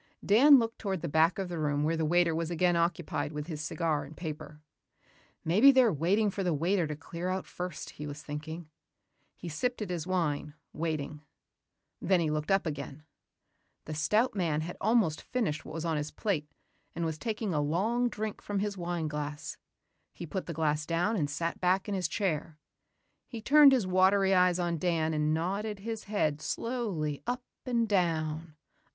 [0.25, 3.45] Dan looked toward the back of the room where the waiter was again occupied with
[3.45, 4.59] his cigar and paper.
[5.45, 8.67] Maybe they're waiting for the waiter to clear out first, he was thinking.
[9.35, 11.21] He sipped at his wine, waiting....
[12.01, 13.03] Then he looked up again.
[13.85, 16.49] The stout man had almost finished what was on his plate
[16.95, 19.57] and was taking a long drink from his wine glass.
[20.15, 22.57] He put the glass down and sat back in his chair.
[23.27, 28.55] He turned his watery eyes on Dan and nodded his head slowly up and down...